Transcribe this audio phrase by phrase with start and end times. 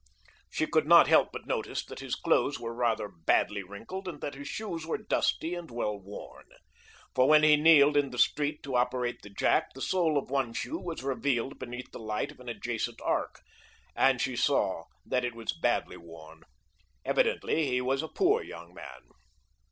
[0.49, 4.33] She could not help but notice that his clothes were rather badly wrinkled and that
[4.33, 6.47] his shoes were dusty and well worn;
[7.13, 10.53] for when he kneeled in the street to operate the jack the sole of one
[10.53, 13.41] shoe was revealed beneath the light of an adjacent arc,
[13.95, 16.45] and she saw that it was badly worn.
[17.05, 19.01] Evidently he was a poor young man.